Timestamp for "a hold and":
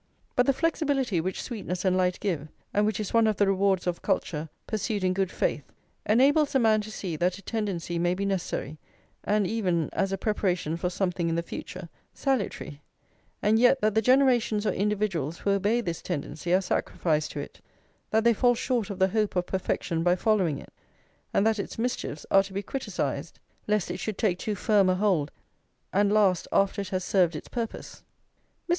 24.89-26.11